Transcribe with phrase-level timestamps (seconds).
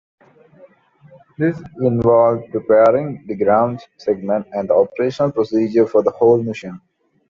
[1.37, 6.81] This involved preparing the ground segment and the operational procedures for the whole mission.